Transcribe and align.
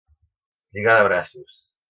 Lligar 0.77 0.97
de 1.01 1.05
braços. 1.09 1.61